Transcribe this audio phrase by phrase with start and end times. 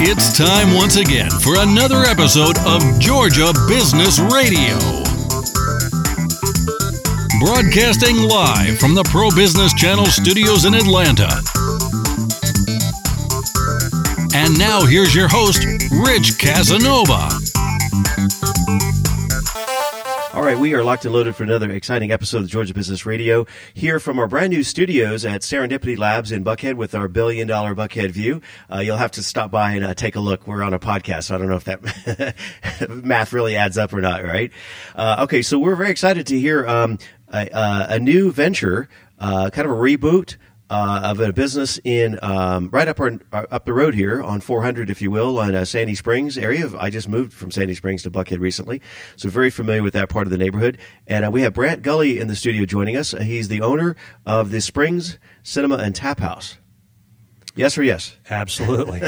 [0.00, 4.78] It's time once again for another episode of Georgia Business Radio.
[7.40, 11.28] Broadcasting live from the Pro Business Channel studios in Atlanta.
[14.34, 17.47] And now here's your host, Rich Casanova.
[20.48, 24.00] Right, we are locked and loaded for another exciting episode of Georgia Business Radio here
[24.00, 28.12] from our brand new studios at Serendipity Labs in Buckhead with our billion dollar Buckhead
[28.12, 28.40] view.
[28.72, 30.46] Uh, you'll have to stop by and uh, take a look.
[30.46, 32.34] We're on a podcast, so I don't know if that
[33.04, 34.50] math really adds up or not, right?
[34.96, 36.98] Uh, okay, so we're very excited to hear um,
[37.30, 40.36] a, uh, a, new venture, uh, kind of a reboot
[40.70, 44.40] uh, of a business in um, right up our, uh, up the road here on
[44.40, 46.70] 400, if you will, on uh, Sandy Springs area.
[46.78, 48.82] I just moved from Sandy Springs to Buckhead recently,
[49.16, 50.78] so very familiar with that part of the neighborhood.
[51.06, 53.12] And uh, we have Brant Gully in the studio joining us.
[53.12, 56.58] He's the owner of the Springs Cinema and Tap House.
[57.54, 58.16] Yes or yes?
[58.30, 59.02] Absolutely.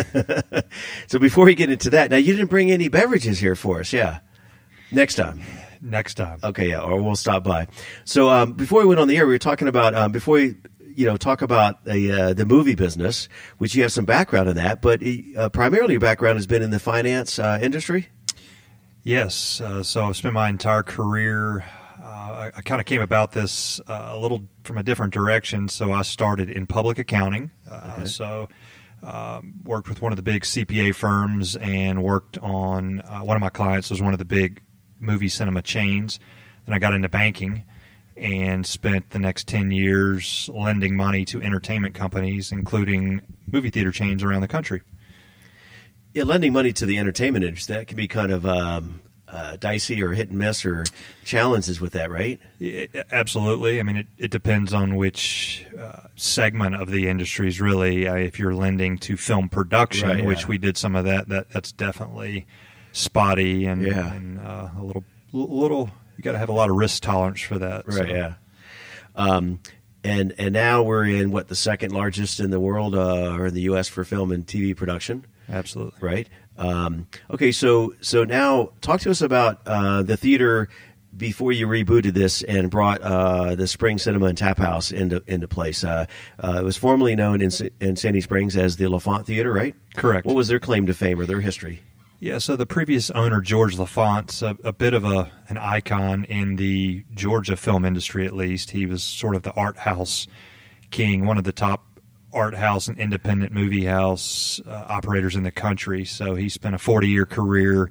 [1.07, 3.93] so before we get into that, now you didn't bring any beverages here for us,
[3.93, 4.21] yeah?
[4.91, 5.41] Next time
[5.83, 6.39] next time.
[6.45, 7.67] Okay, yeah, or we'll stop by.
[8.05, 10.57] So um, before we went on the air, we were talking about um, before we
[11.01, 14.57] you know, talk about the uh, the movie business, which you have some background in
[14.57, 15.03] that, but
[15.35, 18.09] uh, primarily your background has been in the finance uh, industry.
[19.03, 21.65] Yes, uh, so I've spent my entire career.
[21.99, 25.69] Uh, I, I kind of came about this uh, a little from a different direction.
[25.69, 27.51] So I started in public accounting.
[27.73, 28.05] Okay.
[28.05, 28.49] So.
[29.03, 33.49] Um, worked with one of the big CPA firms and worked on one of my
[33.49, 34.61] clients was one of the big
[34.99, 36.21] movie cinema chains.
[36.67, 37.65] Then I got into banking
[38.21, 44.23] and spent the next 10 years lending money to entertainment companies, including movie theater chains
[44.23, 44.83] around the country.
[46.13, 50.03] Yeah, lending money to the entertainment industry, that can be kind of um, uh, dicey
[50.03, 50.85] or hit and miss or
[51.25, 52.39] challenges with that, right?
[52.59, 53.81] Yeah, absolutely.
[53.81, 58.07] I mean, it, it depends on which uh, segment of the industry is really.
[58.07, 60.27] Uh, if you're lending to film production, right, yeah.
[60.27, 62.47] which we did some of that, that that's definitely
[62.93, 64.13] spotty and, yeah.
[64.13, 67.59] and uh, a little little you got to have a lot of risk tolerance for
[67.59, 67.87] that.
[67.87, 67.97] Right.
[67.97, 68.05] So.
[68.05, 68.35] Yeah.
[69.17, 69.61] Um,
[70.05, 73.55] and and now we're in what the second largest in the world uh, or in
[73.55, 73.89] the U.S.
[73.89, 75.25] for film and TV production.
[75.49, 75.99] Absolutely.
[76.07, 76.29] Right.
[76.59, 77.53] Um, okay.
[77.53, 80.69] So so now talk to us about uh, the theater
[81.17, 85.49] before you rebooted this and brought uh, the Spring Cinema and Tap House into into
[85.49, 85.83] place.
[85.83, 86.05] Uh,
[86.45, 89.75] uh, it was formerly known in in Sandy Springs as the Lefont Theater, right?
[89.97, 90.27] Correct.
[90.27, 91.81] What was their claim to fame or their history?
[92.23, 96.57] Yeah, so the previous owner, George Lefont's a, a bit of a an icon in
[96.57, 98.73] the Georgia film industry, at least.
[98.73, 100.27] He was sort of the art house
[100.91, 101.99] king, one of the top
[102.31, 106.05] art house and independent movie house uh, operators in the country.
[106.05, 107.91] So he spent a 40 year career,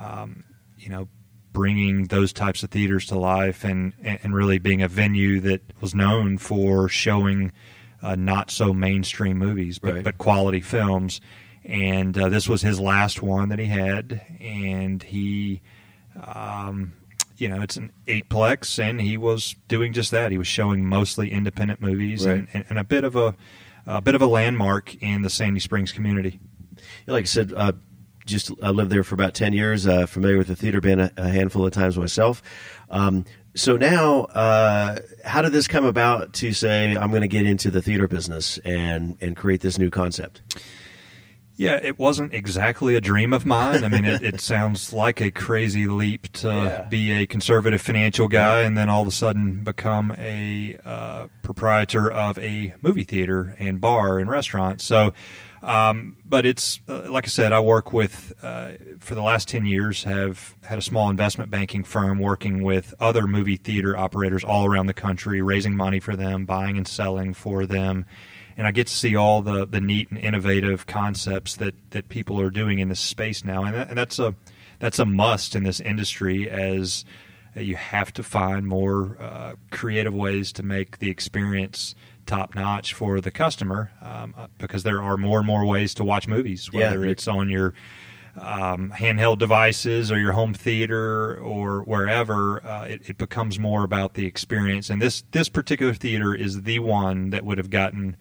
[0.00, 0.44] um,
[0.78, 1.08] you know,
[1.52, 5.92] bringing those types of theaters to life and, and really being a venue that was
[5.92, 7.50] known for showing
[8.00, 10.04] uh, not so mainstream movies, but, right.
[10.04, 11.20] but quality films
[11.66, 15.60] and uh, this was his last one that he had, and he,
[16.24, 16.92] um,
[17.36, 20.30] you know, it's an eightplex, and he was doing just that.
[20.30, 22.36] He was showing mostly independent movies right.
[22.36, 23.34] and, and, and, a bit of a,
[23.84, 26.38] a bit of a landmark in the Sandy Springs community.
[27.08, 27.72] Like I said, uh,
[28.24, 29.88] just I lived there for about ten years.
[29.88, 32.44] Uh, familiar with the theater, been a, a handful of times myself.
[32.90, 33.24] Um,
[33.56, 37.72] so now, uh, how did this come about to say I'm going to get into
[37.72, 40.42] the theater business and and create this new concept?
[41.56, 43.82] Yeah, it wasn't exactly a dream of mine.
[43.82, 46.82] I mean, it, it sounds like a crazy leap to yeah.
[46.82, 52.12] be a conservative financial guy and then all of a sudden become a uh, proprietor
[52.12, 54.82] of a movie theater and bar and restaurant.
[54.82, 55.14] So,
[55.62, 59.64] um, but it's uh, like I said, I work with uh, for the last ten
[59.64, 64.66] years have had a small investment banking firm working with other movie theater operators all
[64.66, 68.04] around the country, raising money for them, buying and selling for them
[68.56, 72.40] and I get to see all the the neat and innovative concepts that that people
[72.40, 74.34] are doing in this space now, and, that, and that's a
[74.78, 77.04] that's a must in this industry as
[77.54, 81.94] you have to find more uh, creative ways to make the experience
[82.26, 86.04] top notch for the customer um, uh, because there are more and more ways to
[86.04, 87.12] watch movies, whether yeah.
[87.12, 87.72] it's on your
[88.38, 94.12] um, handheld devices or your home theater or wherever, uh, it, it, becomes more about
[94.14, 94.90] the experience.
[94.90, 98.16] And this this particular theater is the one that would have gotten.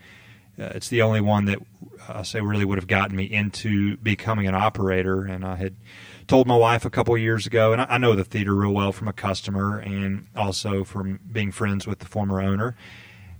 [0.59, 1.59] Uh, it's the only one that
[2.07, 5.23] I uh, say really would have gotten me into becoming an operator.
[5.23, 5.75] And I had
[6.27, 8.91] told my wife a couple years ago, and I, I know the theater real well
[8.91, 12.75] from a customer and also from being friends with the former owner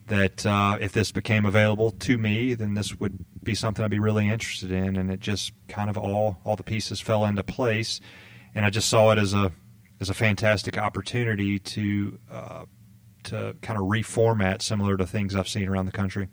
[0.07, 4.00] that uh, if this became available to me, then this would be something I'd be
[4.00, 4.95] really interested in.
[4.95, 8.00] And it just kind of all all the pieces fell into place,
[8.53, 9.51] and I just saw it as a
[10.00, 12.65] as a fantastic opportunity to uh,
[13.23, 16.27] to kind of reformat similar to things I've seen around the country.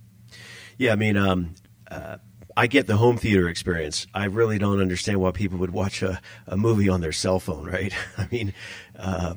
[0.83, 1.55] Yeah, I mean, um,
[1.91, 2.19] uh,
[2.57, 4.07] I get the home theater experience.
[4.13, 7.65] I really don't understand why people would watch a, a movie on their cell phone,
[7.65, 7.95] right?
[8.19, 8.53] I mean,
[8.99, 9.35] uh,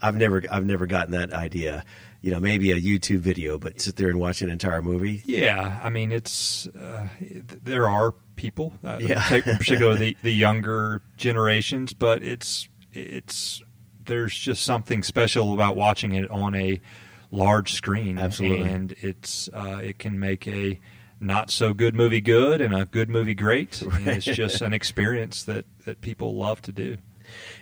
[0.00, 1.84] I've never I've never gotten that idea
[2.20, 5.22] you know, maybe a YouTube video, but sit there and watch an entire movie.
[5.24, 9.40] Yeah, I mean, it's uh, there are people, uh, yeah.
[9.40, 13.62] particularly the, the younger generations, but it's it's
[14.04, 16.80] there's just something special about watching it on a
[17.30, 18.18] large screen.
[18.18, 20.80] Absolutely, and it's uh, it can make a
[21.20, 23.82] not so good movie good and a good movie great.
[23.84, 23.98] Right.
[24.06, 26.98] And it's just an experience that that people love to do.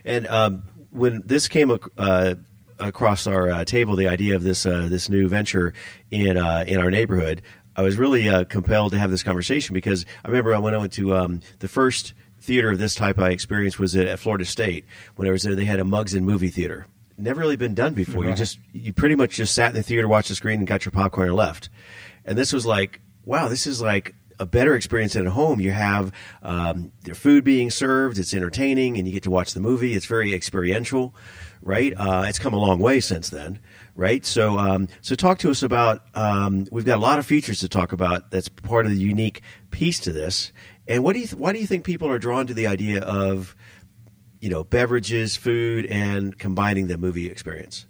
[0.05, 2.35] And um, when this came uh,
[2.79, 5.73] across our uh, table the idea of this uh, this new venture
[6.11, 7.43] in uh, in our neighborhood,
[7.77, 10.93] I was really uh, compelled to have this conversation because I remember when I went
[10.95, 14.85] to um, the first theater of this type I experienced was at Florida State
[15.17, 15.55] when I was there.
[15.55, 16.87] They had a Mugs and movie theater.
[17.19, 18.23] Never really been done before.
[18.23, 18.31] Right.
[18.31, 20.85] You just you pretty much just sat in the theater, watched the screen, and got
[20.85, 21.69] your popcorn and left.
[22.25, 25.61] And this was like, wow, this is like a better experience than at home.
[25.61, 29.61] You have um, their food being served, it's entertaining, and you get to watch the
[29.61, 29.95] movie.
[29.95, 31.15] It's very experiential
[31.67, 31.93] right?
[31.97, 33.59] Uh, it's come a long way since then,
[33.95, 34.25] right?
[34.25, 36.03] So, um, so talk to us about.
[36.15, 38.31] Um, we've got a lot of features to talk about.
[38.31, 40.53] That's part of the unique piece to this.
[40.87, 41.27] And what do you?
[41.27, 43.57] Th- why do you think people are drawn to the idea of,
[44.41, 47.87] you know, beverages, food, and combining the movie experience?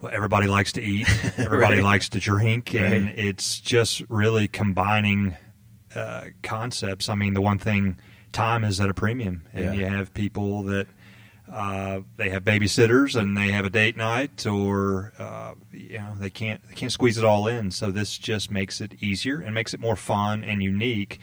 [0.00, 1.08] Well, everybody likes to eat.
[1.38, 1.84] Everybody right.
[1.84, 3.18] likes to drink, and right.
[3.18, 5.36] it's just really combining
[5.94, 7.08] uh, concepts.
[7.08, 7.98] I mean, the one thing
[8.32, 9.72] time is at a premium, and yeah.
[9.72, 10.86] you have people that
[11.50, 16.30] uh, they have babysitters and they have a date night, or uh, you know they
[16.30, 17.70] can't they can't squeeze it all in.
[17.70, 21.20] So this just makes it easier and makes it more fun and unique.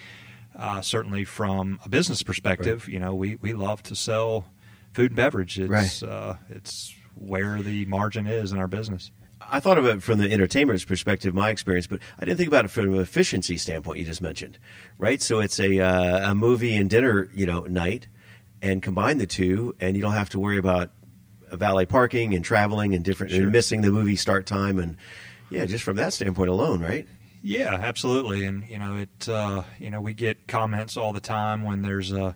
[0.55, 2.94] Uh, certainly from a business perspective, right.
[2.94, 4.45] you know we, we love to sell
[4.94, 5.59] food and beverage.
[5.59, 6.03] It's right.
[6.03, 9.11] Uh, it's where the margin is in our business.
[9.41, 12.65] I thought of it from the entertainer's perspective, my experience, but I didn't think about
[12.65, 14.00] it from an efficiency standpoint.
[14.00, 14.57] You just mentioned,
[14.97, 15.21] right?
[15.21, 18.07] So it's a uh, a movie and dinner, you know, night
[18.61, 20.91] and combine the two, and you don't have to worry about
[21.51, 23.44] valet parking and traveling and different sure.
[23.44, 24.97] and missing the movie start time and
[25.50, 27.07] yeah, just from that standpoint alone, right?
[27.45, 28.45] Yeah, absolutely.
[28.45, 32.12] And you know, it uh, you know we get comments all the time when there's
[32.12, 32.36] a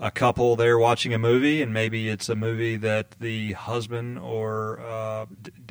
[0.00, 4.80] a couple there watching a movie, and maybe it's a movie that the husband or
[4.80, 5.26] uh,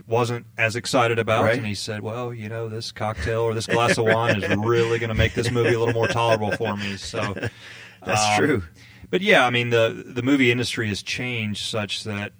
[0.08, 1.58] wasn't as excited about, right.
[1.58, 5.00] and he said, "Well, you know, this cocktail or this glass of wine is really
[5.00, 7.34] going to make this movie a little more tolerable for me." So
[8.06, 8.64] that's um, true
[9.12, 12.32] but yeah, I mean the the movie industry has changed such that,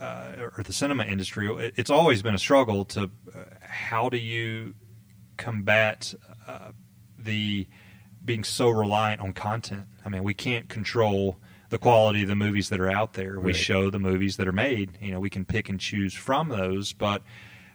[0.00, 4.74] uh, or the cinema industry, it's always been a struggle to uh, how do you
[5.42, 6.14] combat
[6.46, 6.70] uh,
[7.18, 7.66] the
[8.24, 9.86] being so reliant on content.
[10.04, 11.38] I mean, we can't control
[11.70, 13.40] the quality of the movies that are out there.
[13.40, 14.98] We show the movies that are made.
[15.00, 17.22] You know, we can pick and choose from those, but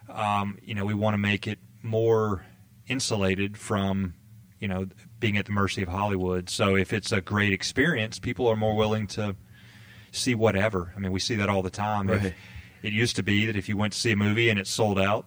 [0.08, 2.46] um, you know, we want to make it more
[2.86, 4.14] insulated from
[4.58, 4.88] you know
[5.20, 6.48] being at the mercy of Hollywood.
[6.48, 9.36] So if it's a great experience, people are more willing to
[10.10, 10.94] see whatever.
[10.96, 12.08] I mean, we see that all the time.
[12.08, 12.34] Right.
[12.82, 14.98] it used to be that if you went to see a movie and it sold
[14.98, 15.26] out,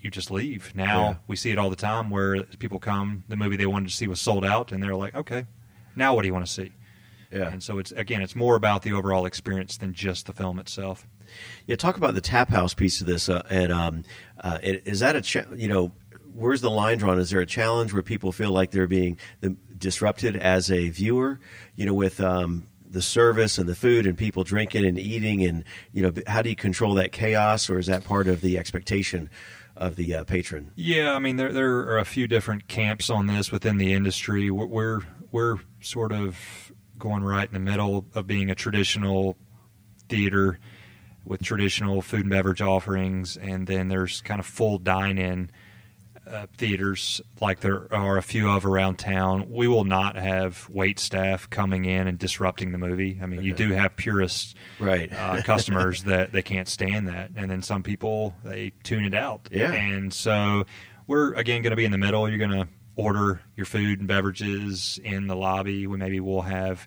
[0.00, 0.72] you just leave.
[0.74, 1.14] Now yeah.
[1.26, 4.06] we see it all the time where people come, the movie they wanted to see
[4.06, 5.46] was sold out, and they're like, okay,
[5.96, 6.72] now what do you want to see?
[7.30, 7.48] Yeah.
[7.48, 11.06] And so it's again, it's more about the overall experience than just the film itself.
[11.66, 14.04] Yeah, talk about the tap house piece of this, uh, and um,
[14.40, 15.92] uh, is that a cha- you know
[16.34, 17.18] where's the line drawn?
[17.18, 19.18] Is there a challenge where people feel like they're being
[19.78, 21.40] disrupted as a viewer?
[21.74, 25.64] You know, with um, the service and the food and people drinking and eating, and
[25.92, 29.30] you know, how do you control that chaos, or is that part of the expectation?
[29.74, 31.14] Of the uh, patron, yeah.
[31.14, 34.50] I mean, there there are a few different camps on this within the industry.
[34.50, 39.38] We're we're, sort of going right in the middle of being a traditional
[40.10, 40.58] theater
[41.24, 45.50] with traditional food and beverage offerings, and then there's kind of full dine-in
[46.26, 50.98] uh, theaters like there are a few of around town, we will not have wait
[50.98, 53.18] staff coming in and disrupting the movie.
[53.22, 53.48] I mean, okay.
[53.48, 57.82] you do have purist right, uh, customers that they can't stand that, and then some
[57.82, 59.48] people they tune it out.
[59.50, 60.64] Yeah, and so
[61.06, 62.28] we're again going to be in the middle.
[62.28, 65.86] You're going to order your food and beverages in the lobby.
[65.86, 66.86] We maybe we'll have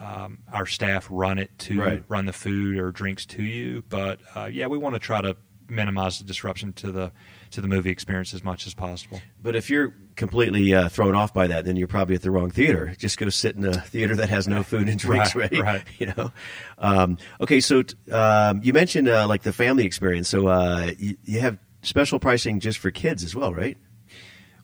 [0.00, 2.04] um, our staff run it to Right.
[2.08, 3.84] run the food or drinks to you.
[3.88, 5.36] But uh, yeah, we want to try to
[5.68, 7.12] minimize the disruption to the
[7.52, 9.20] to the movie experience as much as possible.
[9.42, 12.50] But if you're completely uh, thrown off by that, then you're probably at the wrong
[12.50, 12.94] theater.
[12.98, 15.62] Just go sit in a theater that has no food and drinks, Right, right?
[15.62, 15.84] right.
[15.98, 16.32] You know.
[16.78, 20.28] Um, okay, so t- um, you mentioned uh, like the family experience.
[20.28, 23.76] So uh, you, you have special pricing just for kids as well, right?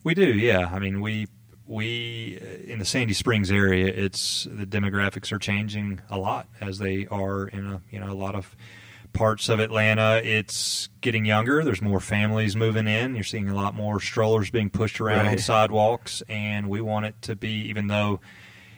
[0.03, 0.69] We do, yeah.
[0.71, 1.27] I mean, we
[1.67, 6.79] we uh, in the Sandy Springs area, it's the demographics are changing a lot as
[6.79, 8.55] they are in a you know a lot of
[9.13, 10.21] parts of Atlanta.
[10.23, 11.63] It's getting younger.
[11.63, 13.15] There's more families moving in.
[13.15, 17.21] You're seeing a lot more strollers being pushed around on sidewalks, and we want it
[17.23, 18.19] to be even though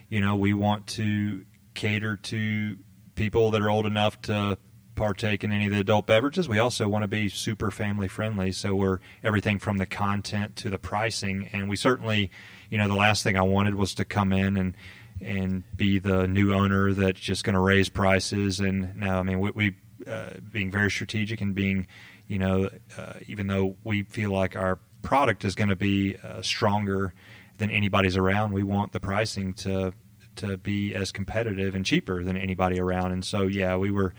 [0.08, 2.76] you know we want to cater to
[3.14, 4.58] people that are old enough to
[4.94, 6.48] partake in any of the adult beverages.
[6.48, 8.52] We also want to be super family friendly.
[8.52, 11.48] So we're everything from the content to the pricing.
[11.52, 12.30] And we certainly,
[12.70, 14.76] you know, the last thing I wanted was to come in and
[15.20, 18.58] and be the new owner that's just going to raise prices.
[18.60, 21.86] And no, I mean, we, we uh, being very strategic and being,
[22.26, 22.68] you know,
[22.98, 27.12] uh, even though we feel like our product is going to be uh, stronger
[27.58, 29.92] than anybody's around, we want the pricing to
[30.36, 33.12] to be as competitive and cheaper than anybody around.
[33.12, 34.14] And so, yeah, we were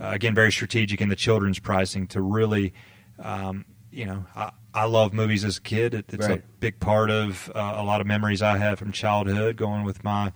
[0.00, 2.72] uh, again very strategic in the children's pricing to really,
[3.18, 5.92] um, you know, I, I love movies as a kid.
[5.92, 6.38] It, it's Right.
[6.38, 10.02] a big part of uh, a lot of memories I have from childhood, going with
[10.02, 10.32] my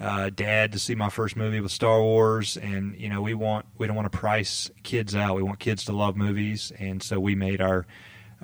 [0.00, 2.56] uh, dad to see my first movie with Star Wars.
[2.56, 5.36] And you know, we want we don't want to price kids out.
[5.36, 7.86] We want kids to love movies, and so we made our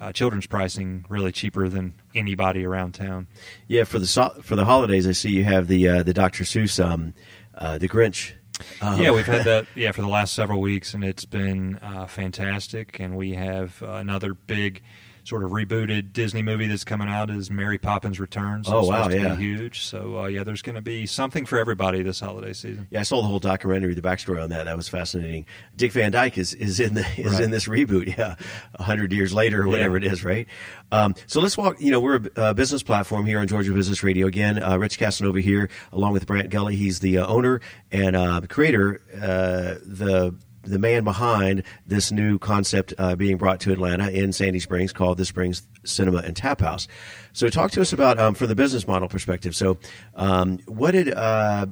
[0.00, 3.26] uh, children's pricing really cheaper than anybody around town.
[3.68, 4.06] Yeah, for the
[4.42, 6.44] for the holidays, I see you have the uh, the Dr.
[6.44, 7.14] Seuss, um,
[7.54, 8.32] uh, the Grinch.
[8.80, 12.06] Uh, yeah, we've had that yeah for the last several weeks, and it's been uh,
[12.06, 12.99] fantastic.
[13.00, 14.82] And we have uh, another big
[15.25, 18.67] sort of rebooted Disney movie that's coming out is Mary Poppins Returns.
[18.69, 19.35] Oh, wow, yeah.
[19.35, 19.81] be huge.
[19.85, 22.88] So uh, yeah, there's going to be something for everybody this holiday season.
[22.91, 24.64] Yeah, I saw the whole documentary, the backstory on that.
[24.64, 25.47] That was fascinating.
[25.76, 27.43] Dick Van Dyke is, is in the is Right.
[27.43, 28.17] in this reboot.
[28.19, 28.35] Yeah,
[28.75, 30.09] a hundred years later or whatever Yeah.
[30.09, 30.47] it is, right?
[30.91, 31.81] Um, so let's walk.
[31.81, 34.26] You know, we're a, a business platform here on Georgia Business Radio.
[34.26, 36.76] Again, uh, Rich Casanova here, along with Brant Gully.
[36.76, 37.61] He's the uh, owner
[37.91, 43.61] and uh, the creator, uh, the the man behind this new concept uh, being brought
[43.61, 46.88] to Atlanta in Sandy Springs called the Springs Cinema and Tap House.
[47.33, 49.57] So, talk to us about um, from the business model perspective.
[49.57, 49.78] So,
[50.14, 51.66] um, what did uh,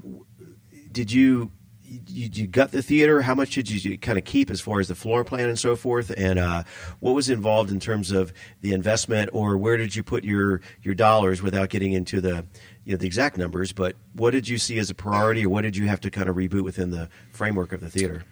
[0.92, 1.52] did you
[1.90, 3.20] you, you got the theater?
[3.20, 5.74] How much did you kind of keep as far as the floor plan and so
[5.74, 6.12] forth?
[6.16, 6.62] And uh,
[7.00, 10.94] what was involved in terms of the investment, or where did you put your your
[10.94, 12.46] dollars without getting into the
[12.84, 13.72] you know the exact numbers?
[13.72, 16.28] But what did you see as a priority, or what did you have to kind
[16.28, 18.24] of reboot within the framework of the theater?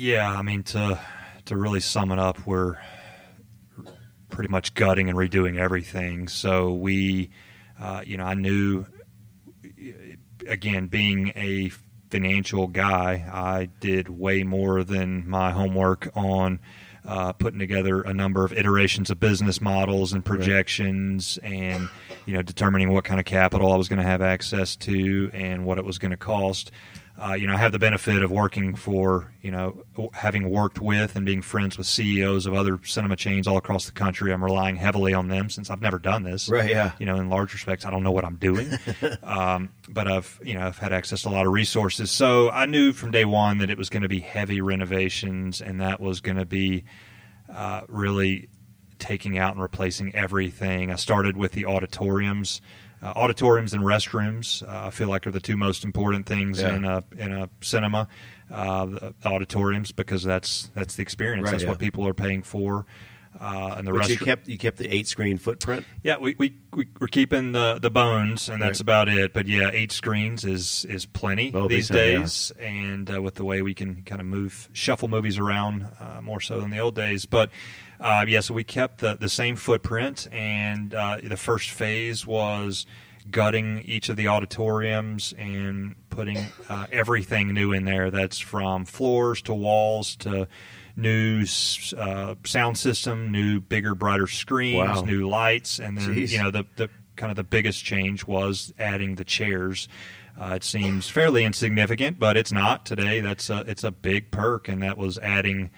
[0.00, 0.98] Yeah, I mean to
[1.44, 2.78] to really sum it up, we're
[4.30, 6.26] pretty much gutting and redoing everything.
[6.26, 7.28] So we,
[7.78, 8.86] uh, you know, I knew
[10.48, 11.70] again being a
[12.08, 16.60] financial guy, I did way more than my homework on.
[17.02, 21.88] Uh, putting together a number of iterations of business models and projections, and
[22.26, 25.64] you know, determining what kind of capital I was going to have access to and
[25.64, 26.70] what it was going to cost
[27.20, 29.82] uh, you know, I have the benefit of working for, you know,
[30.14, 33.92] having worked with and being friends with CEOs of other cinema chains all across the
[33.92, 34.32] country.
[34.32, 36.48] I'm relying heavily on them since I've never done this.
[36.48, 36.92] Right, yeah.
[36.98, 38.70] You know, in large respects, I don't know what I'm doing,
[39.22, 42.10] um, but I've, you know, I've had access to a lot of resources.
[42.10, 45.80] So I knew from day one that it was going to be heavy renovations, and
[45.82, 46.84] that was going to be
[47.52, 48.48] uh, really
[48.98, 50.90] taking out and replacing everything.
[50.90, 52.62] I started with the auditoriums.
[53.02, 56.74] Uh, auditoriums and restrooms, uh, I feel like are the two most important things Yeah.
[56.76, 58.08] in a in a cinema.
[58.50, 61.44] Uh, the auditoriums because that's that's the experience.
[61.46, 61.70] Right, that's yeah.
[61.70, 62.84] what people are paying for.
[63.40, 65.86] Uh, and the But you kept you kept the eight screen footprint.
[66.02, 68.80] yeah, we, we, we we're keeping the, the bones, and that's Right.
[68.80, 69.32] about it.
[69.32, 72.18] But yeah, eight screens is is plenty these time, yeah.
[72.18, 76.20] days, and uh, with the way we can kind of move shuffle movies around uh,
[76.20, 77.24] more so than the old days.
[77.24, 77.50] But
[78.00, 82.86] uh, yeah, so we kept the the same footprint, and uh, the first phase was
[83.30, 86.38] gutting each of the auditoriums and putting
[86.68, 88.10] uh, everything new in there.
[88.10, 90.48] That's from floors to walls to
[90.96, 91.44] new
[91.96, 95.02] uh, sound system, new bigger, brighter screens, Wow.
[95.02, 96.30] new lights, and then Jeez.
[96.32, 99.86] you know the the kind of the biggest change was adding the chairs.
[100.40, 103.20] Uh, it seems fairly insignificant, but it's not today.
[103.20, 105.68] That's a, it's a big perk, and that was adding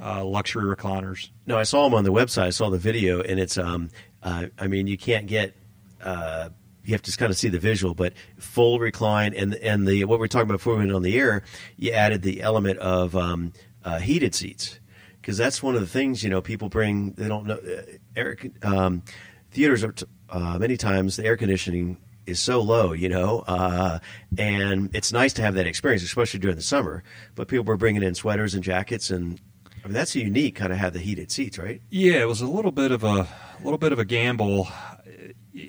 [0.00, 1.30] uh, luxury recliners.
[1.46, 2.44] No, I saw them on the website.
[2.44, 3.90] I saw the video, and it's um,
[4.22, 5.54] uh, I mean, you can't get.
[6.02, 6.50] Uh,
[6.84, 10.18] you have to kind of see the visual, but full recline and and the what
[10.18, 11.42] we are talking about before we went on the air.
[11.76, 13.52] You added the element of um,
[13.84, 14.80] uh, heated seats
[15.20, 17.12] because that's one of the things you know people bring.
[17.12, 17.56] They don't know.
[17.56, 17.82] Uh,
[18.16, 19.02] Eric, um,
[19.50, 23.98] theaters are t- uh, many times the air conditioning is so low, you know, uh,
[24.36, 27.02] and it's nice to have that experience, especially during the summer.
[27.34, 29.40] But people were bringing in sweaters and jackets, and
[29.84, 31.80] I mean that's unique, kind of have the heated seats, right?
[31.90, 33.28] Yeah, it was a little bit of a, a
[33.62, 34.68] little bit of a gamble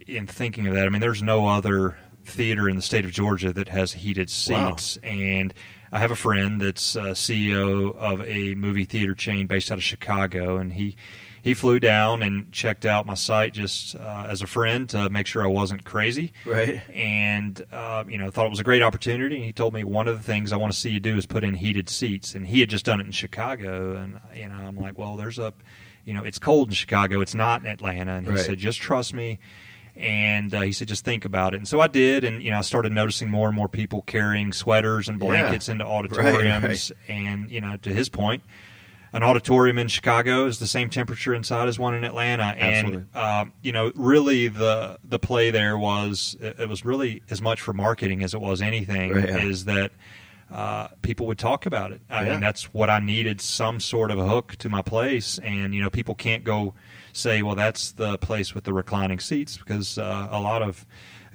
[0.07, 0.85] in thinking of that.
[0.85, 4.97] I mean, there's no other theater in the state of Georgia that has heated seats,
[5.03, 5.09] Wow.
[5.09, 5.53] and
[5.91, 9.83] I have a friend that's uh, CEO of a movie theater chain based out of
[9.83, 10.95] Chicago, and he
[11.41, 15.27] he flew down and checked out my site just uh, as a friend to make
[15.27, 16.33] sure I wasn't crazy.
[16.45, 16.81] Right.
[16.93, 19.35] And uh, you know, thought it was a great opportunity.
[19.37, 21.25] And he told me one of the things I want to see you do is
[21.25, 24.55] put in heated seats, and he had just done it in Chicago, and you know,
[24.55, 25.53] I'm like, well, there's a,
[26.05, 28.45] you know, it's cold in Chicago, it's not in Atlanta, and he Right.
[28.45, 29.39] said, just trust me.
[29.95, 31.57] And uh, he said, just think about it.
[31.57, 32.23] And so I did.
[32.23, 35.27] And, you know, I started noticing more and more people carrying sweaters and Yeah.
[35.27, 36.93] blankets into auditoriums.
[37.09, 38.43] And, you know, to his point,
[39.13, 42.43] an auditorium in Chicago is the same temperature inside as one in Atlanta.
[42.57, 43.05] Absolutely.
[43.13, 47.41] And, um, you know, really the, the play there was, it it was really as
[47.41, 49.37] much for marketing as it was anything, Right, yeah.
[49.37, 49.91] is that
[50.51, 52.01] uh, people would talk about it.
[52.09, 52.31] I Yeah.
[52.31, 55.39] mean, that's what I needed some sort of a hook to my place.
[55.39, 56.73] And, you know, people can't go
[57.13, 60.85] say, well, that's the place with the reclining seats because uh, a lot of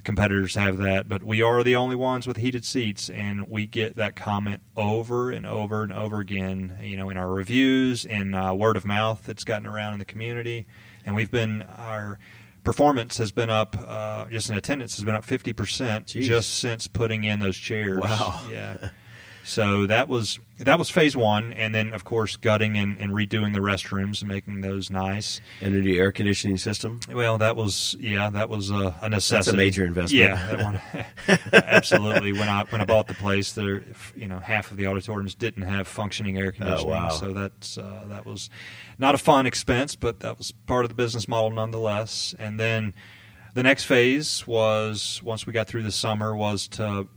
[0.05, 1.09] competitors have that.
[1.09, 3.11] But we are the only ones with heated seats.
[3.11, 7.29] And we get that comment over and over and over again, you know, in our
[7.29, 10.67] reviews, in uh, word of mouth that's gotten around in the community.
[11.05, 12.19] And we've been, our
[12.63, 17.25] performance has been up, uh, just in attendance has been up 50% just since putting
[17.25, 18.01] in those chairs.
[18.01, 18.41] Wow.
[18.51, 18.91] Yeah.
[19.45, 23.53] So that was that was phase one, and then of course gutting and, and redoing
[23.53, 25.41] the restrooms and making those nice.
[25.61, 27.01] And a new air conditioning system.
[27.13, 29.57] Well, that was yeah, that was a, a necessity.
[29.57, 30.25] major investment.
[30.25, 32.33] Yeah, that one, absolutely.
[32.33, 33.83] When I when I bought the place, there
[34.17, 37.09] you know half of the auditoriums didn't have functioning air conditioning, Oh, wow.
[37.11, 38.49] so that's uh, that was
[38.99, 42.35] not a fun expense, but that was part of the business model nonetheless.
[42.39, 42.95] And then
[43.55, 47.09] the next phase was once we got through the summer was to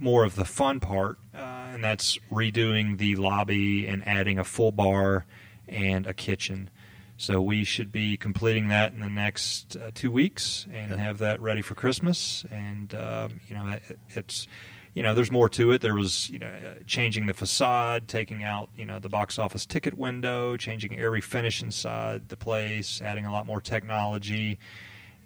[0.00, 1.38] more of the fun part, uh,
[1.72, 5.26] and that's redoing the lobby and adding a full bar
[5.68, 6.70] and a kitchen.
[7.16, 11.40] So we should be completing that in the next uh, two weeks and have that
[11.40, 12.44] ready for Christmas.
[12.50, 14.46] And um, you know, it, it's
[14.94, 15.80] you know, there's more to it.
[15.80, 19.66] There was you know, uh, changing the facade, taking out you know the box office
[19.66, 24.58] ticket window, changing every finish inside the place, adding a lot more technology.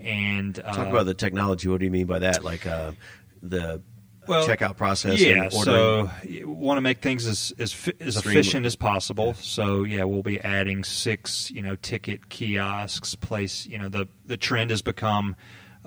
[0.00, 1.68] And uh, Talk about the technology.
[1.68, 2.42] What do you mean by that?
[2.42, 2.92] Like uh,
[3.42, 3.82] the
[4.26, 5.20] Well, checkout process.
[5.20, 9.34] Yeah, so you want to make things as as, fi- as efficient as possible.
[9.34, 13.14] So yeah, we'll be adding six, you know, ticket kiosks.
[13.16, 15.34] Place, you know, the the trend has become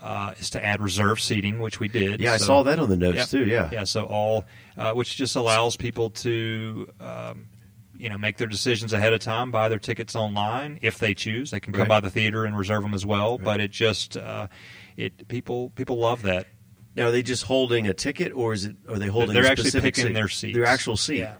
[0.02, 2.20] uh, is to add reserve seating, which we did.
[2.20, 3.28] Yeah, I saw that on the notes Yep.
[3.30, 3.46] too.
[3.46, 3.70] Yeah.
[3.72, 3.84] yeah.
[3.86, 4.46] So all,
[4.78, 6.88] uh, which just allows people to.
[7.00, 7.48] Um,
[7.98, 11.52] you know, make their decisions ahead of time, buy their tickets online if they choose.
[11.52, 11.88] They can come Right.
[11.88, 13.38] by the theater and reserve them as well.
[13.38, 14.50] But it just, uh,
[14.98, 16.46] it people people love that.
[16.96, 18.76] Now, are they just holding a ticket, or is it?
[18.90, 19.34] Are they holding?
[19.34, 20.14] They're a actually specific picking seat?
[20.14, 20.56] their seats.
[20.56, 21.20] Their actual seat.
[21.20, 21.36] Yeah.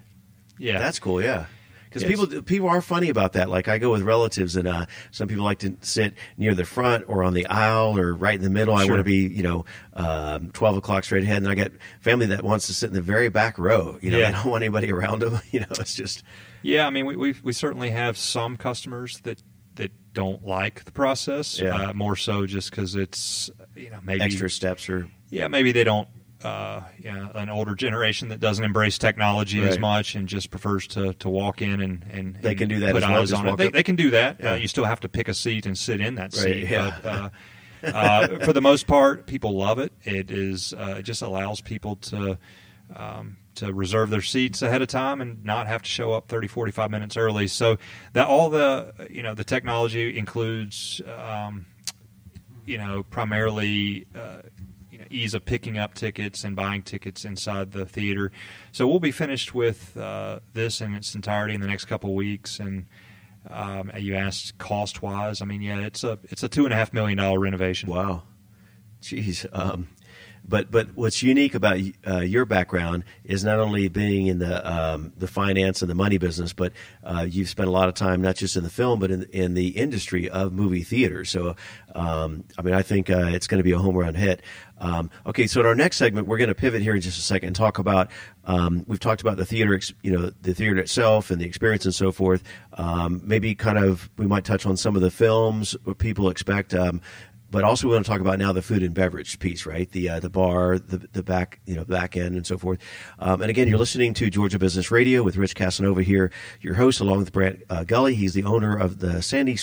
[0.58, 1.22] Yeah, That's cool.
[1.22, 1.46] Yeah.
[1.90, 2.20] Because Yes.
[2.20, 3.50] people people are funny about that.
[3.50, 7.06] Like I go with relatives, and uh, some people like to sit near the front
[7.08, 8.76] or on the aisle or right in the middle.
[8.76, 9.64] I want to be, you know,
[9.94, 11.38] um, twelve o'clock straight ahead.
[11.38, 13.98] And I got family that wants to sit in the very back row.
[14.02, 14.32] You know, Yeah.
[14.32, 15.40] they don't want anybody around them.
[15.52, 16.22] You know, it's just
[16.64, 19.42] Yeah, I mean, we we we certainly have some customers that
[19.76, 21.60] that don't like the process.
[21.60, 21.90] Yeah.
[21.90, 25.84] Uh, more so just because it's you know maybe extra steps or Yeah, maybe they
[25.84, 26.08] don't.
[26.44, 31.12] Uh, yeah, an older generation that doesn't embrace technology as much and just prefers to,
[31.14, 33.56] to walk in and, and They can do that Put as well, eyes on it.
[33.58, 34.40] They, they can do that.
[34.40, 34.52] Yeah.
[34.52, 36.70] Uh, you still have to pick a seat and sit in that Right, seat.
[36.70, 37.00] yeah.
[37.02, 37.30] But uh,
[37.98, 39.92] uh, for the most part, people love it.
[40.04, 42.38] It is uh, it just allows people to
[42.96, 46.48] um, to reserve their seats ahead of time and not have to show up 30
[46.48, 47.48] 45 minutes early.
[47.48, 47.78] So
[48.14, 51.66] that all the you know the technology includes um,
[52.66, 54.42] you know primarily uh,
[54.92, 58.32] you know, ease of picking up tickets and buying tickets inside the theater.
[58.72, 62.60] So we'll be finished with uh, this in its entirety in the next couple weeks.
[62.60, 62.86] And
[63.50, 66.76] um, you asked cost wise i mean yeah it's a it's a two and a
[66.76, 67.90] half million dollar renovation.
[67.90, 68.24] Wow,
[69.02, 69.46] jeez.
[69.54, 69.88] Um,
[70.48, 75.14] but but what's unique about uh, your background is not only being in the um,
[75.18, 76.72] the finance and the money business, but
[77.04, 79.54] uh, you've spent a lot of time not just in the film, but in in
[79.54, 81.26] the industry of movie theater.
[81.26, 81.56] So,
[81.94, 84.42] um, I mean, I think uh, it's going to be a home run hit.
[84.78, 87.22] Um, okay, so in our next segment, we're going to pivot here in just a
[87.22, 88.12] second and talk about.
[88.44, 91.96] Um, we've talked about the theater, you know, the theater itself and the experience and
[91.96, 92.44] so forth.
[92.74, 96.74] Um, maybe kind of we might touch on some of the films what people expect.
[97.56, 99.90] But also we want to talk about now the food and beverage piece, right?
[99.90, 102.80] The uh, the bar, the the back you know back end and so forth.
[103.18, 107.00] Um, and again, you're listening to Georgia Business Radio with Rich Casanova here, your host,
[107.00, 108.14] along with Brant uh, Gully.
[108.14, 109.58] He's the owner of the Sandy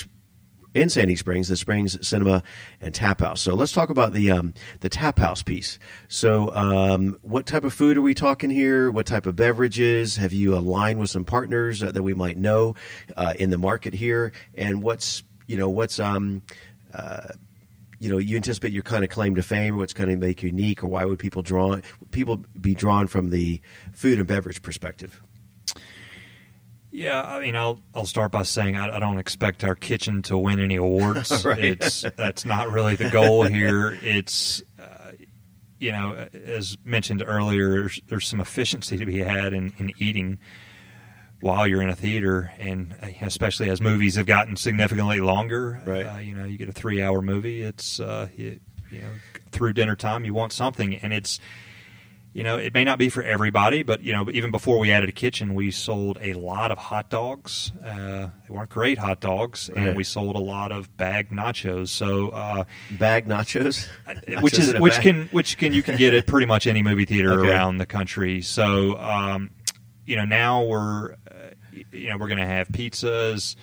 [0.73, 2.43] in Sandy Springs, the Springs Cinema
[2.81, 3.43] and Tap House.
[3.43, 5.79] So let's talk about the um, the Tap House piece.
[6.09, 8.91] So, um, what type of food are we talking here?
[8.91, 10.17] What type of beverages?
[10.17, 12.75] Have you aligned with some partners uh, that we might know
[13.19, 14.33] uh, in the market here?
[14.55, 16.41] And what's you know what's um,
[16.95, 17.29] uh,
[18.03, 19.75] you know you anticipate your kind of claim to fame?
[19.75, 21.79] or What's going to make you unique, or why would people draw
[22.11, 23.61] people be drawn from the
[23.93, 25.23] food and beverage perspective?
[26.91, 30.37] Yeah, I mean, I'll I'll start by saying I, I don't expect our kitchen to
[30.37, 31.45] win any awards.
[31.45, 31.65] Right.
[31.65, 33.97] It's that's not really the goal here.
[34.03, 35.13] It's uh,
[35.79, 40.39] you know, as mentioned earlier, there's, there's some efficiency to be had in, in eating
[41.43, 45.83] while you're in a theater, and uh, especially as movies have gotten significantly longer.
[45.85, 46.07] Right.
[46.07, 47.63] Uh, you know, you get a three-hour movie.
[47.63, 49.09] It's uh, you, you know
[49.51, 51.39] through dinner time, you want something, and it's
[52.35, 55.11] you know, it may not be for everybody, but you know, even before we added
[55.11, 57.71] a kitchen, we sold a lot of hot dogs.
[57.85, 61.89] Uh, they weren't great hot dogs, and we sold a lot of bag nachos.
[61.89, 63.87] So, uh, Bag nachos,
[64.41, 65.03] which Nachos is which bag?
[65.03, 67.51] can which can you can get at pretty much any movie theater Okay.
[67.51, 68.41] around the country.
[68.41, 69.51] So, um,
[70.07, 71.17] you know, now we're uh,
[71.93, 73.57] you know we're going to have pizzas.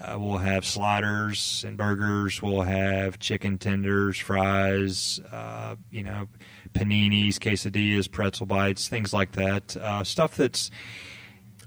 [0.00, 2.40] Uh, we'll have sliders and burgers.
[2.40, 6.28] We'll have chicken tenders, fries, uh, you know,
[6.74, 9.76] paninis, quesadillas, pretzel bites, things like that.
[9.76, 10.70] Uh, stuff that's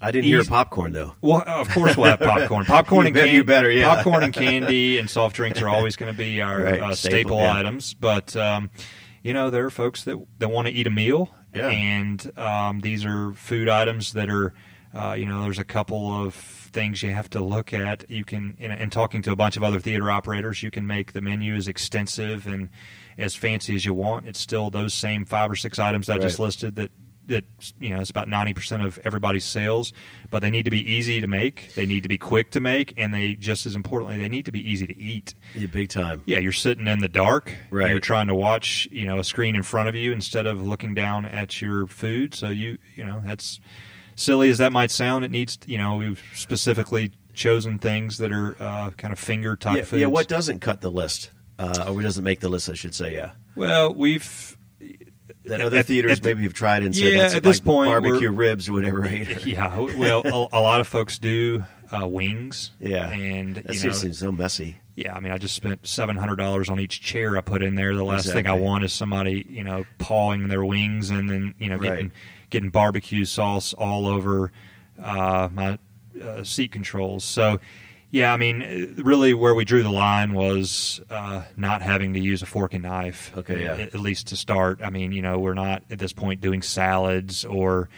[0.01, 1.15] I didn't hear Easy- popcorn though.
[1.21, 2.65] well, of course we'll have popcorn.
[2.65, 3.31] Popcorn and candy.
[3.33, 3.93] you better, yeah.
[3.95, 6.95] Popcorn and candy and soft drinks are always going to be our Right, uh, staple,
[6.95, 7.53] staple, yeah.
[7.57, 7.93] items.
[7.93, 8.69] But um,
[9.21, 11.67] you know, there are folks that that want to eat a meal, Yeah.
[11.69, 14.53] and um, these are food items that are.
[14.93, 18.09] Uh, you know, there's a couple of things you have to look at.
[18.09, 21.13] You can, and, and talking to a bunch of other theater operators, you can make
[21.13, 22.69] the menu as extensive and
[23.17, 24.27] as fancy as you want.
[24.27, 26.91] It's still those same five or six items I just listed that
[27.25, 27.45] that
[27.79, 29.93] you know it's about 90% of everybody's sales
[30.29, 32.93] but they need to be easy to make they need to be quick to make
[32.97, 36.21] and they just as importantly they need to be easy to eat Yeah, big time.
[36.25, 37.89] yeah you're sitting in the dark Right.
[37.91, 40.93] you're trying to watch you know a screen in front of you instead of looking
[40.93, 43.61] down at your food so you you know that's
[44.15, 48.55] silly as that might sound it needs you know we've specifically chosen things that are
[48.59, 52.01] uh, kind of finger type Yeah, foods yeah, what doesn't cut the list, uh, or
[52.01, 52.69] doesn't make the list?
[52.69, 53.13] I should say.
[53.13, 54.57] Yeah, well we've
[55.45, 57.89] that other At- theaters at maybe you've tried and said Yeah, that's at this point,
[57.89, 58.99] barbecue ribs or whatever.
[59.01, 59.45] Right?
[59.45, 63.93] yeah well a, a lot of folks do uh, wings Yeah, and that you know
[63.93, 64.77] seems so messy.
[64.95, 67.75] Yeah, I mean, I just spent seven hundred dollars on each chair I put in
[67.75, 67.95] there.
[67.95, 71.69] The last thing I want is somebody, you know, pawing their wings and then you
[71.69, 72.11] know getting Right.
[72.51, 74.51] getting barbecue sauce all over
[75.01, 75.79] uh, my
[76.23, 77.23] uh, seat controls.
[77.23, 77.59] So,
[78.11, 82.43] yeah, I mean, really, where we drew the line was uh, not having to use
[82.43, 83.35] a fork and knife.
[83.35, 83.71] Okay, yeah.
[83.73, 84.79] At, at least to start.
[84.83, 87.89] I mean, you know, we're not at this point doing salads or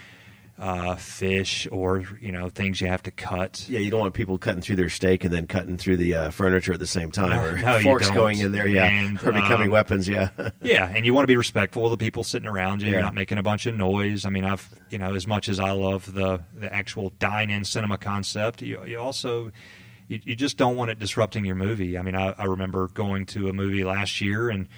[0.58, 3.68] uh, fish or you know things you have to cut.
[3.68, 6.30] Yeah, you don't want people cutting through their steak and then cutting through the uh,
[6.30, 8.66] furniture at the same time, or no, forks going in there.
[8.66, 10.08] Yeah, And, or becoming um, weapons.
[10.08, 10.30] Yeah,
[10.62, 12.88] Yeah, and you want to be respectful of the people sitting around you.
[12.88, 12.94] Yeah.
[12.94, 14.24] You're not making a bunch of noise.
[14.24, 17.98] I mean, I've you know, as much as I love the the actual dine-in cinema
[17.98, 19.52] concept, you you also
[20.08, 21.98] you, you just don't want it disrupting your movie.
[21.98, 24.68] I mean, I, I remember going to a movie last year, and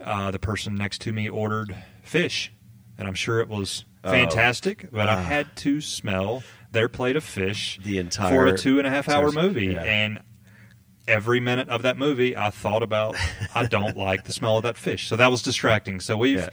[0.00, 2.52] uh, the person next to me ordered fish,
[2.96, 4.10] and I'm sure it was Oh.
[4.10, 5.18] fantastic, but Ah.
[5.18, 8.90] I had to smell their plate of fish The entire for a two and a
[8.90, 9.82] half hour movie, yeah.
[9.82, 10.20] and
[11.08, 13.16] every minute of that movie, I thought about
[13.54, 15.08] I don't like the smell of that fish.
[15.08, 16.00] So that was distracting.
[16.00, 16.48] So we've, Yeah.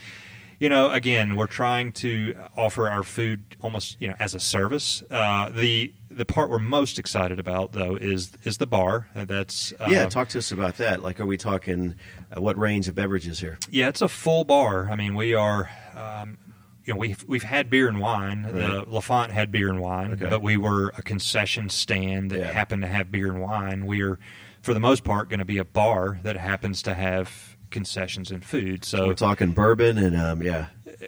[0.59, 5.03] you know, again, we're trying to offer our food almost you know as a service.
[5.09, 9.07] Uh, the the part we're most excited about though is is the bar.
[9.15, 10.09] Uh, That's uh, yeah.
[10.09, 11.01] Talk to us about that.
[11.03, 11.95] Like, are we talking
[12.35, 13.57] uh, what range of beverages here?
[13.71, 14.89] yeah, it's a full bar.
[14.91, 15.69] I mean, we are.
[15.95, 16.37] Um,
[16.89, 18.41] you know, we've we've had beer and wine.
[18.41, 20.25] The Lefont had beer and wine, Okay.
[20.27, 22.51] but we were a concession stand that Yeah.
[22.51, 23.85] happened to have beer and wine.
[23.85, 24.17] We are,
[24.63, 28.43] for the most part, going to be a bar that happens to have concessions and
[28.43, 28.83] food.
[28.83, 30.65] So We're talking bourbon and um, yeah,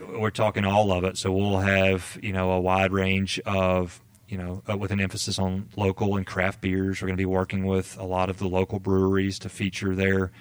[0.08, 1.18] we're talking all of it.
[1.18, 5.40] So we'll have you know a wide range of you know uh, with an emphasis
[5.40, 7.02] on local and craft beers.
[7.02, 10.32] We're going to be working with a lot of the local breweries to feature their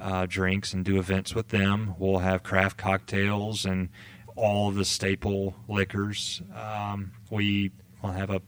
[0.00, 1.94] uh, drinks and do events with them.
[1.98, 3.90] We'll have craft cocktails and
[4.38, 6.40] all of the staple liquors.
[6.54, 7.72] Um, we
[8.02, 8.40] will have a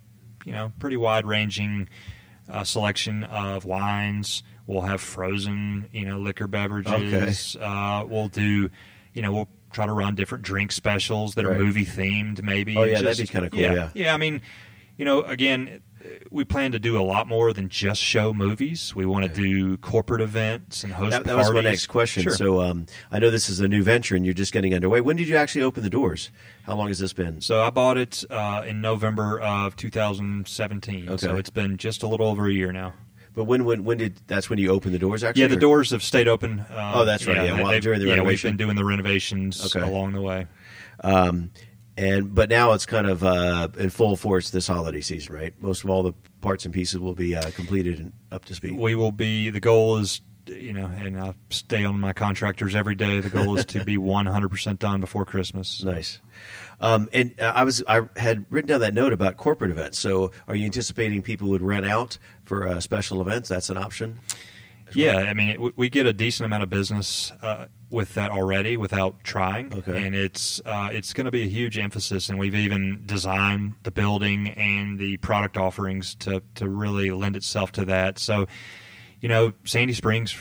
[0.45, 1.89] you know pretty wide ranging
[2.49, 4.43] uh, selection of wines.
[4.67, 7.57] We'll have frozen, you know, liquor beverages.
[7.61, 8.71] Uh, we'll do,
[9.15, 11.57] you know, we'll try to run different drink specials that Right.
[11.57, 12.77] are movie themed, maybe.
[12.77, 13.91] Oh, yeah, that'd be kinda cool, yeah.
[13.95, 14.15] yeah.
[14.15, 14.41] I mean,
[14.97, 15.81] you know, again,
[16.31, 18.95] we plan to do a lot more than just show movies.
[18.95, 22.23] We want to do corporate events and host that, that was my next question.
[22.23, 22.33] Sure.
[22.35, 25.01] So um, I know this is a new venture and you're just getting underway.
[25.01, 26.31] When did you actually open the doors?
[26.65, 27.41] How long has this been?
[27.41, 31.09] So I bought it uh, in November of 2017.
[31.09, 31.17] Okay.
[31.19, 32.95] So it's been just a little over a year now.
[33.33, 35.23] But when when when did that's when you opened the doors?
[35.23, 36.61] Actually, Yeah, the or- doors have stayed open.
[36.61, 39.65] Um, Oh, that's right, yeah, while- they've- during the yeah, we've been doing the renovations
[39.75, 39.87] Okay.
[39.89, 40.47] along the way.
[41.05, 41.51] Um,
[42.01, 45.55] and but now it's kind of uh, in full force this holiday season, right?
[45.61, 48.79] Most of all the parts and pieces will be uh, completed and up to speed.
[48.79, 49.51] We will be.
[49.51, 53.21] The goal is, you know, and I stay on my contractors every day.
[53.21, 55.85] The goal is to be 100% done before Christmas.
[55.85, 56.21] Nice.
[56.81, 59.99] Um, and uh, I was I had written down that note about corporate events.
[59.99, 63.51] So, are you anticipating people would rent out for uh, special events?
[63.51, 64.21] That's an option.
[64.95, 68.77] Yeah, I mean, it, we get a decent amount of business uh, with that already
[68.77, 70.05] without trying, Okay.
[70.07, 72.29] and it's uh, it's going to be a huge emphasis.
[72.29, 77.73] And we've even designed the building and the product offerings to to really lend itself
[77.73, 78.19] to that.
[78.19, 78.47] So,
[79.21, 80.37] you know, Sandy Springs,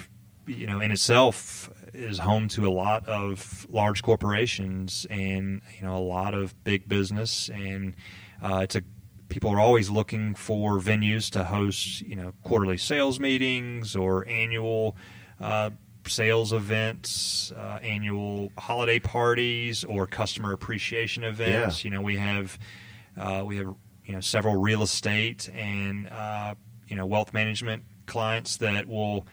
[0.48, 5.98] you know, in itself is home to a lot of large corporations and you know
[5.98, 7.96] a lot of big business, and
[8.44, 8.82] uh, it's a
[9.30, 14.98] people are always looking for venues to host, you know, quarterly sales meetings or annual
[15.40, 15.70] uh,
[16.08, 21.84] sales events, uh, annual holiday parties, or customer appreciation events.
[21.84, 21.90] Yeah.
[21.90, 22.60] You know, we have
[23.18, 23.74] uh, we have
[24.06, 26.56] you know several real estate and uh,
[26.88, 29.28] you know wealth management clients that will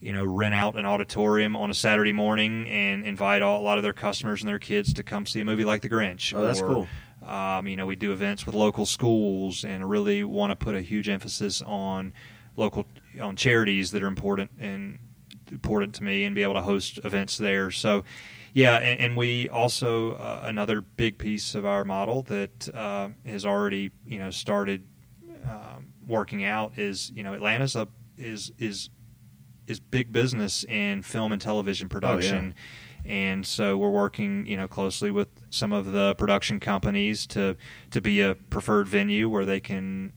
[0.00, 3.76] you know rent out an auditorium on a Saturday morning and invite all, a lot
[3.76, 6.32] of their customers and their kids to come see a movie like The Grinch.
[6.34, 6.88] Oh, that's or, cool.
[7.30, 10.80] Um, you know, we do events with local schools and really want to put a
[10.80, 12.12] huge emphasis on
[12.56, 12.86] local
[13.20, 14.98] on charities that are important and
[15.52, 17.70] important to me and be able to host events there.
[17.70, 18.02] So,
[18.52, 23.46] yeah, and, and we also uh, another big piece of our model that uh, has
[23.46, 24.84] already you know started
[25.48, 27.86] um, working out is you know Atlanta's a
[28.18, 28.90] is is
[29.68, 32.54] is big business in film and television production.
[33.04, 37.56] And so we're working, you know, closely with some of the production companies to
[37.90, 40.12] to be a preferred venue where they can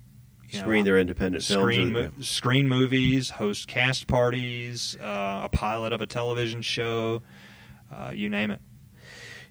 [0.50, 1.64] you know, Screen their independent films.
[1.64, 7.24] screen or- mo- screen movies, host cast parties, uh, a pilot of a television show,
[7.92, 8.62] uh, you name it.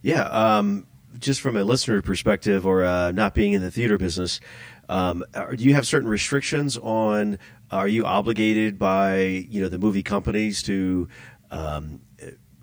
[0.00, 0.86] Yeah, um,
[1.18, 4.40] just from a listener perspective, or uh, not being in the theater business,
[4.88, 7.38] um, are, do you have certain restrictions on?
[7.70, 11.08] Are you obligated by you know the movie companies to
[11.50, 12.00] um,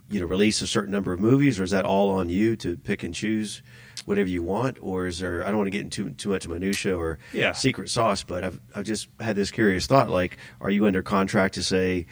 [0.10, 2.78] you know release a certain number of movies, or is that all on you to
[2.78, 3.62] pick and choose
[4.06, 5.43] whatever you want, or is there?
[5.43, 7.52] I don't want to get into too much minutia or Yeah.
[7.52, 11.54] secret sauce, but I've I've just had this curious thought: like, are you under contract
[11.56, 12.06] to say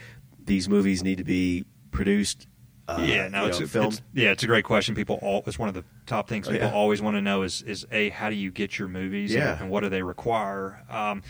[0.44, 2.48] these movies need to be produced?
[2.90, 3.94] Uh, yeah, no, it's, know, a, filmed?
[3.94, 4.96] it's yeah, it's a great question.
[4.96, 6.74] People, all it's one of the top things Oh, people yeah.
[6.74, 9.60] always want to know is is a how do you get your movies and- Yeah.
[9.62, 10.82] and, what do they require?
[10.90, 11.22] Um,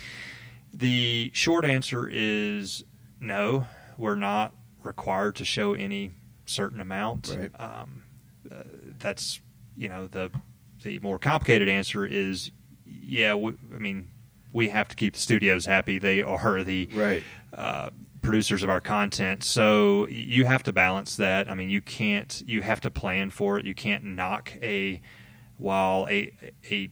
[0.73, 2.84] the short answer is
[3.19, 3.65] no.
[3.97, 4.53] We're not
[4.84, 6.12] required to show any
[6.47, 7.36] certain amount.
[7.38, 7.51] Right.
[7.60, 8.03] Um,
[8.51, 8.63] uh,
[8.99, 9.39] that's
[9.75, 10.31] you know the
[10.83, 12.51] the more complicated answer is
[12.86, 13.36] yeah.
[13.36, 14.10] We, I mean,
[14.53, 15.99] we have to keep the studios happy.
[15.99, 17.23] They are the Right.
[17.53, 17.89] uh,
[18.21, 19.43] producers of our content.
[19.43, 21.49] So you have to balance that.
[21.49, 22.41] I mean, you can't.
[22.45, 23.65] You have to plan for it.
[23.65, 25.01] You can't knock a
[25.57, 26.31] while a
[26.71, 26.89] a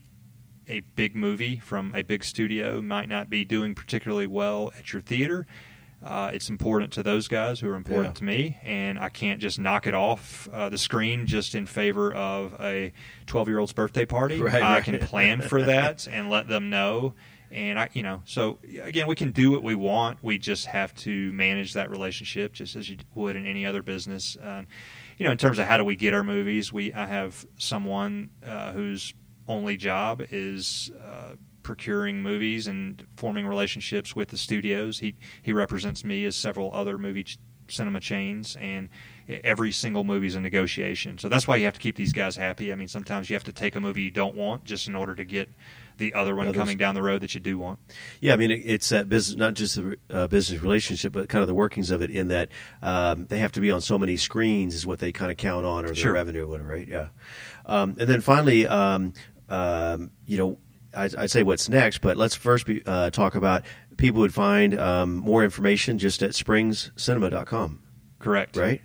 [0.68, 5.00] a big movie from a big studio might not be doing particularly well at your
[5.00, 5.46] theater.
[6.04, 8.18] Uh, it's important to those guys who are important Yeah.
[8.18, 12.12] to me, and I can't just knock it off uh, the screen just in favor
[12.12, 12.92] of a
[13.26, 14.40] 12 year old's birthday party.
[14.40, 14.84] Right, I right.
[14.84, 17.14] can plan for that and let them know.
[17.50, 20.18] And I, you know, so again, we can do what we want.
[20.22, 24.36] We just have to manage that relationship, just as you would in any other business.
[24.42, 24.66] Um,
[25.16, 28.30] you know, in terms of how do we get our movies, we I have someone
[28.44, 29.14] uh, whose
[29.48, 35.00] only job is uh, procuring movies and forming relationships with the studios.
[35.00, 38.88] He he represents me as several other movie ch- cinema chains, and
[39.42, 41.18] every single movie is a negotiation.
[41.18, 42.70] So that's why you have to keep these guys happy.
[42.72, 45.16] I mean, sometimes you have to take a movie you don't want just in order
[45.16, 45.48] to get
[45.98, 46.60] the other one Others.
[46.60, 47.80] coming down the road that you do want.
[48.20, 51.42] Yeah, I mean it, it's that business, not just the uh, business relationship, but kind
[51.42, 52.10] of the workings of it.
[52.10, 52.48] In that
[52.82, 55.66] um, they have to be on so many screens, is what they kind of count
[55.66, 56.12] on, or their Sure.
[56.12, 56.86] revenue, or whatever, right?
[56.86, 57.08] Yeah.
[57.64, 59.12] Um, and then finally, um,
[59.48, 60.58] um, you know,
[60.96, 63.64] I'd, I'd say what's next, but let's first be, uh, talk about
[63.96, 67.82] people would find um, more information just at springscinema.com,
[68.18, 68.56] Correct.
[68.56, 68.80] right?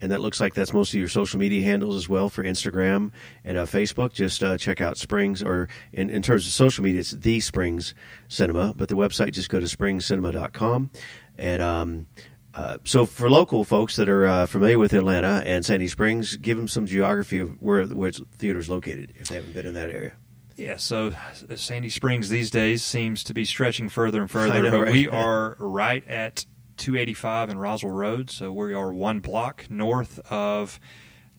[0.00, 3.12] And that looks like that's most of your social media handles as well for Instagram
[3.44, 4.12] and uh, Facebook.
[4.12, 7.94] Just uh, check out Springs, or in, in terms of social media, it's the Springs
[8.26, 8.74] Cinema.
[8.76, 10.90] But the website, just go to springscinema.com.
[11.38, 12.06] And um,
[12.52, 16.56] uh, so for local folks that are uh, familiar with Atlanta and Sandy Springs, give
[16.56, 19.74] them some geography of where where the theater is located if they haven't been in
[19.74, 20.14] that area.
[20.62, 24.70] Yeah, so uh, Sandy Springs these days seems to be stretching further and further, know,
[24.70, 24.92] but right?
[24.92, 26.46] we are right at
[26.76, 30.78] 285 and Roswell Road, so we are one block north of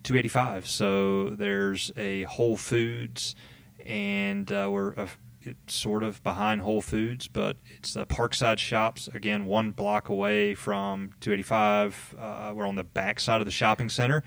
[0.03, 0.67] 285.
[0.67, 3.33] So there's a Whole Foods,
[3.85, 5.07] and uh, we're a
[5.45, 9.07] it's sort of behind Whole Foods, but it's the Parkside Shops.
[9.13, 12.15] Again, one block away from 285.
[12.19, 14.23] Uh, we're on the back side of the shopping center.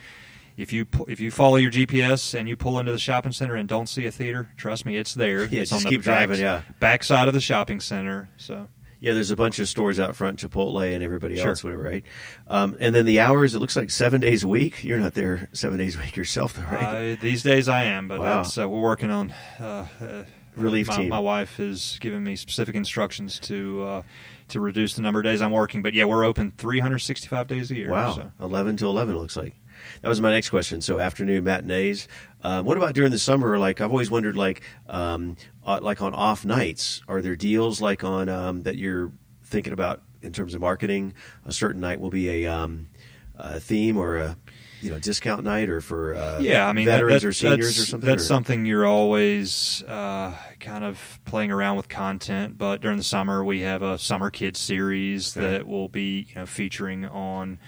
[0.57, 3.69] If you if you follow your GPS and you pull into the shopping center and
[3.69, 5.45] don't see a theater, trust me, it's there.
[5.45, 6.63] Yeah, it's just on keep the back, driving, yeah.
[6.81, 8.31] back side of the shopping center.
[8.39, 11.51] So Yeah, there's a bunch of stores out front, Chipotle and everybody Sure.
[11.51, 12.05] else, whatever, right?
[12.49, 14.83] Um, and then the hours, it looks like seven days a week.
[14.83, 17.13] You're not there seven days a week yourself, though, right?
[17.13, 18.37] uh, these days I am, but Wow.
[18.43, 19.35] that's, uh, we're working on.
[19.61, 20.25] Uh, uh,
[20.57, 21.09] Relief my, team.
[21.11, 24.03] My wife has given me specific instructions to uh,
[24.49, 25.83] to reduce the number of days I'm working.
[25.83, 27.91] But yeah, we're open 365 days a year.
[27.91, 28.33] Wow, so.
[28.41, 29.55] 11 to 11 it looks like.
[30.03, 30.81] That was my next question.
[30.81, 32.09] So afternoon matinees.
[32.43, 33.59] Um, what about during the summer?
[33.59, 35.19] Like I've always wondered, like uh,
[35.65, 40.33] like on off nights, are there deals like on um, that you're thinking about in
[40.33, 41.15] terms of marketing?
[41.45, 42.89] A certain night will be a, um,
[43.37, 44.37] a theme or a
[44.83, 47.79] you know discount night, or for uh, yeah, I mean veterans that- or seniors that's,
[47.81, 48.07] or something.
[48.09, 52.59] That's or- something you're always uh, kind of playing around with content.
[52.59, 56.47] But during the summer, we have a summer kids series that will be you know
[56.47, 57.59] featuring on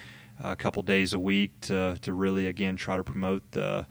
[0.43, 3.87] a couple days a week to to really again try to promote the.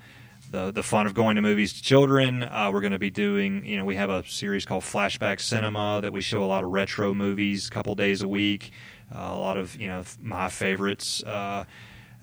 [0.50, 2.42] The, the fun of going to movies to children.
[2.42, 6.00] Uh, we're going to be doing, you know, we have a series called Flashback Cinema
[6.02, 8.72] that we show a lot of retro movies a couple days a week.
[9.14, 11.22] Uh, a lot of, you know, my favorites.
[11.24, 11.66] Uh,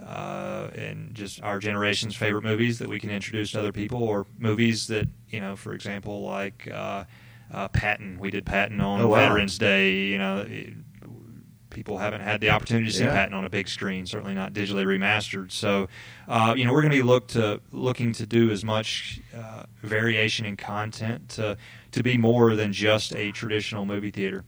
[0.02, 4.24] uh, and just our generation's favorite movies that we can introduce to other people, or
[4.38, 7.04] movies that you know, for example, like uh,
[7.52, 8.18] uh, Patton.
[8.18, 9.16] We did Patton on Oh, wow.
[9.16, 9.92] Veterans Day.
[10.06, 10.46] You know,
[11.74, 13.12] people haven't had the opportunity to see Yeah.
[13.12, 14.06] Patton on a big screen.
[14.06, 15.52] Certainly not digitally remastered.
[15.52, 15.88] So,
[16.28, 19.64] uh, you know, we're going to be look to looking to do as much uh,
[19.82, 21.58] variation in content to
[21.92, 24.44] to be more than just a traditional movie theater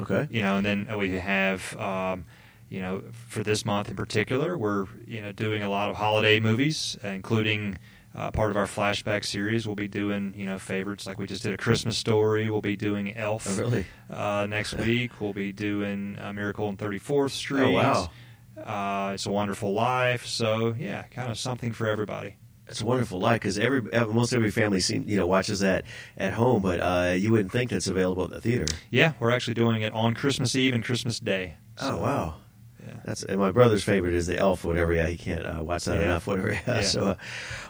[0.00, 0.28] okay.
[0.30, 2.24] you know, and then we have, um,
[2.68, 6.40] you know, for this month in particular, we're you know doing a lot of holiday
[6.40, 7.78] movies, including
[8.14, 9.66] uh, part of our flashback series.
[9.66, 12.50] We'll be doing you know favorites like we just did a Christmas Story.
[12.50, 13.46] We'll be doing Elf.
[13.48, 13.86] Oh, really?
[14.10, 17.62] Uh, next week we'll be doing uh, Miracle on Thirty Fourth Street.
[17.62, 18.10] Oh, wow.
[18.56, 20.26] Uh, it's a Wonderful Life.
[20.26, 22.36] So yeah, kind of something for everybody.
[22.70, 25.84] It's a wonderful life because every most every family seem, you know watches that
[26.16, 28.66] at home, but uh, you wouldn't think that's available at the theater.
[28.90, 31.56] Yeah, we're actually doing it on Christmas Eve and Christmas Day.
[31.80, 32.36] Oh wow.
[32.86, 32.94] Yeah.
[33.04, 34.64] That's and my brother's favorite is the Elf.
[34.64, 36.04] Whatever, yeah, he can't uh, watch that Yeah.
[36.06, 36.26] enough.
[36.26, 36.58] Whatever.
[36.66, 36.80] Yeah.
[36.82, 37.14] So, uh,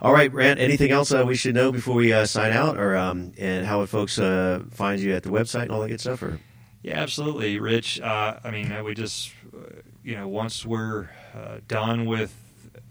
[0.01, 0.59] all right, Rand.
[0.59, 3.79] Anything else uh, we should know before we uh, sign out, or um, and how
[3.79, 6.21] would folks uh, find you at the website and all that good stuff?
[6.23, 6.39] Or
[6.81, 7.99] Yeah, absolutely, Rich.
[8.01, 9.59] Uh, I mean, uh, we just, uh,
[10.03, 12.35] you know, once we're uh, done with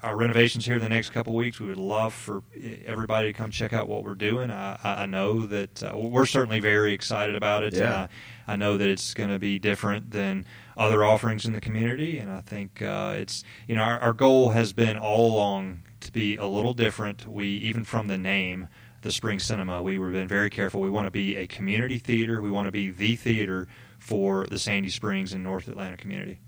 [0.03, 2.43] our renovations here in the next couple weeks, we would love for
[2.87, 4.51] everybody to come check out what we're doing.
[4.51, 7.75] I, I know that uh, we're certainly very excited about it.
[7.75, 8.07] Yeah.
[8.49, 10.47] I, I know that it's going to be different than
[10.81, 14.51] other offerings in the community, and I think uh, it's, you know, our, our goal
[14.51, 17.27] has been all along to be a little different.
[17.27, 18.69] We even from the name
[19.03, 19.83] the Spring Cinema.
[19.83, 20.81] We were been very careful.
[20.81, 22.43] We want to be a community theater.
[22.43, 26.41] We want to be the theater for the Sandy Springs and North Atlanta community.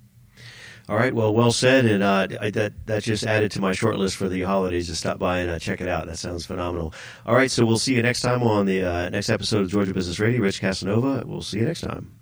[0.88, 3.96] all right, well, well said, and uh, I, that that just added to my short
[3.96, 6.06] list for the holidays to stop by and uh, check it out.
[6.06, 6.92] That sounds phenomenal.
[7.24, 9.94] All right, so we'll see you next time on the uh, next episode of Georgia
[9.94, 10.42] Business Radio.
[10.42, 11.24] Rich Casanova.
[11.26, 12.21] We'll see you next time.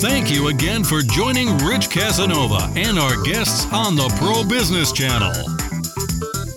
[0.00, 5.32] Thank you again for joining Rich Casanova and our guests on the Pro Business Channel.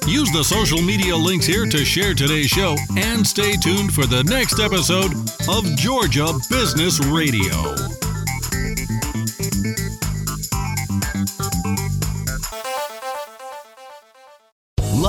[0.07, 4.23] Use the social media links here to share today's show and stay tuned for the
[4.23, 5.11] next episode
[5.49, 7.75] of Georgia Business Radio.